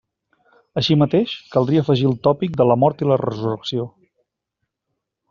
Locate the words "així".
0.81-0.95